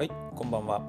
[0.00, 0.80] はい、こんばんは。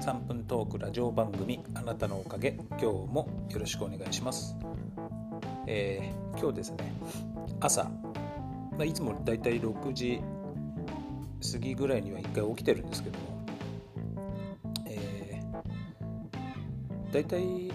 [0.00, 4.56] 3分トークラジオ番組あなたのおかげ、今日もよろしくお願いします。
[5.68, 6.92] えー今日ですね、
[7.60, 10.20] 朝、まあ、いつもだいたい6時
[11.52, 13.24] 過ぎぐらいには1回起きてるんですけども、
[14.86, 17.70] えー、だいたい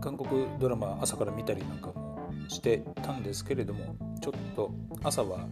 [0.00, 4.72] 韓国ドラマ朝から見たりなんかもしてたんですけれども、ちょっと
[5.02, 5.46] 朝は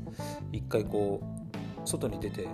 [0.53, 2.49] 1回こう外に出て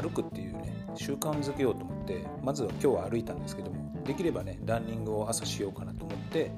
[0.00, 6.50] 歩くっていうね習慣づけようと思ってまずは今日は歩いたんですけどもできればねランニングを朝しようかなと思って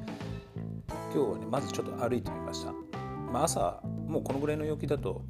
[1.14, 2.72] 今日はねまずちょっと歩いてみました、
[3.32, 5.22] まあ、朝もうこのぐらいの陽気だと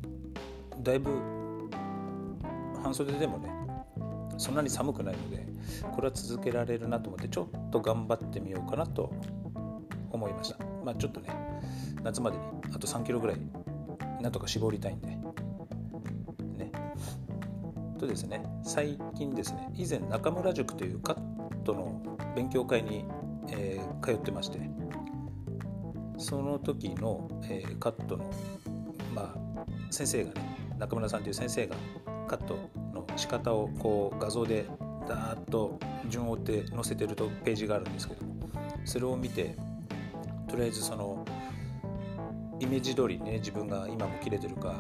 [0.83, 1.11] だいぶ
[2.83, 3.51] 半袖でもね
[4.39, 5.47] そんなに寒くないので
[5.95, 9.13] これは続けられるなと思ってちょっと頑張ってみようかなと
[10.11, 10.59] 思いました。
[10.85, 11.31] まあちょっとね
[12.03, 13.37] 夏までにあと3キロぐらい
[14.21, 15.19] なんとか絞りたいんで
[17.97, 18.43] とですね。
[18.63, 19.69] 最近ですね。
[19.75, 22.03] 以前中村塾というカットの
[22.35, 23.05] 勉強会に、
[23.49, 24.61] えー通ってまして
[26.19, 28.31] その時の、えーカットの、
[29.15, 31.77] まあ、先生がね中村さんという先生が
[32.29, 34.67] カットの仕方をこう画像で
[35.09, 38.21] ダーッと順を追って載せてるとページがあるんですけど
[38.85, 39.57] それを見て
[40.49, 41.25] とりあえずその
[42.61, 44.75] イメージ通りね自分が今も切れてるか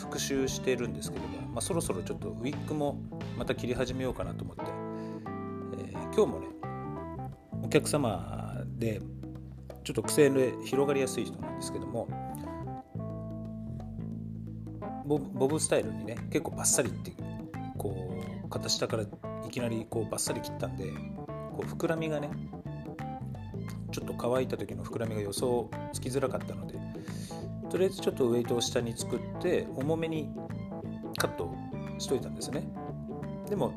[0.00, 3.00] 復習してるんですけども、まあ、そろそろちょっとウィッグも
[3.38, 6.46] また切り始めようかなと思って、えー今日もね
[7.62, 9.00] お客様で
[9.84, 12.08] ちょっと癖で広がりやすい人なんですけども
[15.06, 17.12] ボブスタイルにね結構バッサリって
[17.78, 19.08] こう肩下からい
[19.50, 20.90] きなりこうバッサリ切ったんで
[21.52, 22.30] こう膨らみがね
[23.92, 26.78] ちょっと乾いた時の膨らみが予想つきづらかったので
[27.70, 30.28] とりあえずちょっとウエイトを下に作って重めに
[31.16, 31.54] カット
[31.98, 32.68] しといたんですね。
[33.48, 33.72] でも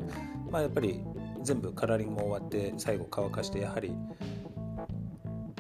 [0.51, 1.03] まあやっぱり
[1.41, 3.95] 全部カラーリングも終わって最後乾かしてやはり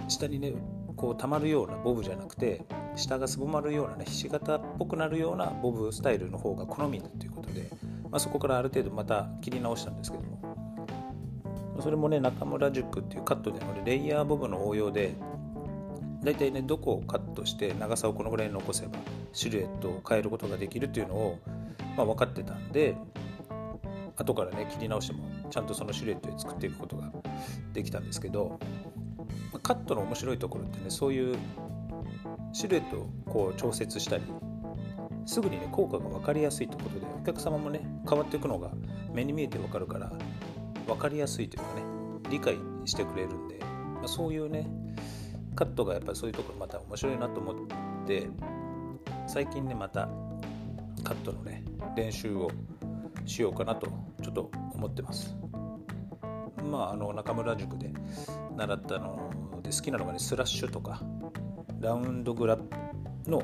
[0.07, 0.53] 下にね
[0.95, 2.65] こう溜まるようなボブじゃなくて
[2.95, 7.69] 下がすぼまるようなねひし形っぽくなるようなボブスタイルの方が好みだということで、
[8.03, 10.41] まあ、そこからある程度また切り直したんですけども。
[11.81, 15.15] それもね中村塾っていうカットでのレイヤーボブの応用で
[16.23, 18.91] 大体ねどこをカットして長さをこのぐらい残せば
[19.33, 21.39] シルエットを変えることができるっていうのを、
[21.97, 22.95] まあ、分かってたんで
[24.15, 27.11] 後からね切り直してもちゃんとそのシルエットで作っていくことが
[27.73, 28.59] できたんですけど
[29.61, 31.35] カットの面白いところってねそういう
[32.53, 34.23] シルエットをこう調節したり
[35.25, 38.71] すぐにね効果が分かりやすいということでお客様もね変わっていくのが
[39.13, 40.11] 目に見えて分かるから
[40.85, 41.83] 分かりやすいというかね
[42.29, 43.59] 理解してくれるんで、
[43.95, 44.67] まあ、そういうね
[45.55, 47.55] カットがやっぱりそういうところまた面白いなと思っ
[48.05, 48.27] て
[49.27, 50.09] 最近ねまた
[51.03, 51.63] カットのね
[51.95, 52.49] 練習を
[53.25, 53.87] しようかなと
[54.21, 55.35] ちょっと思ってます。
[56.63, 57.91] まああの中村塾で
[58.55, 59.29] 習ったの
[59.61, 61.01] で好きなのがねスラッシュとか
[61.79, 62.57] ラウンドグラ
[63.27, 63.43] の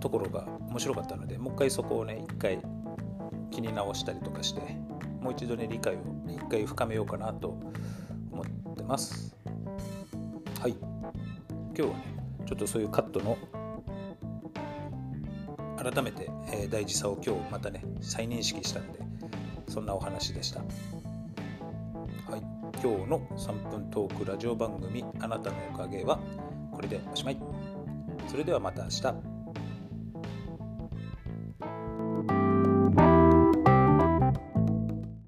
[0.00, 2.60] ところが面白かったのでもう一回そこをね一回
[3.50, 4.60] 気に直したりとかして
[5.20, 5.98] もう一度ね理解を
[6.28, 7.58] 一回深めようかなと
[8.30, 9.41] 思ってます。
[10.62, 10.76] はい。
[10.76, 11.94] 今日はね
[12.46, 13.36] ちょっとそういうカットの
[15.76, 19.00] 改めて、え大事さを今日またね再認識したんで
[19.66, 20.60] そんなお話でした。
[20.60, 20.66] は
[22.36, 22.40] い。
[22.80, 26.20] 今日の3分トークラジオ番組あなたのおかげは
[26.70, 27.38] これでおしまい。
[28.28, 29.31] それではまた明日。